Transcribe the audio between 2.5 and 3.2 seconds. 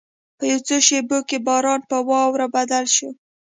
بدل شو.